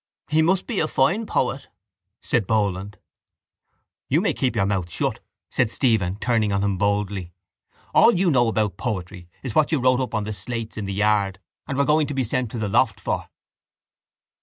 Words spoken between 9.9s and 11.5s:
up on the slates in the yard